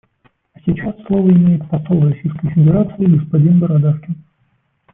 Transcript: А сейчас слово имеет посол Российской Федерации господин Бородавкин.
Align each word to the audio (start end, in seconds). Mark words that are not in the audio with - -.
А 0.55 0.59
сейчас 0.65 0.95
слово 1.05 1.29
имеет 1.29 1.69
посол 1.69 2.05
Российской 2.09 2.49
Федерации 2.55 3.05
господин 3.17 3.59
Бородавкин. 3.59 4.15